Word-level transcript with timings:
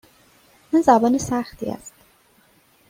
آن 0.73 0.81
زبان 0.81 1.17
سختی 1.17 1.65
است. 1.65 1.93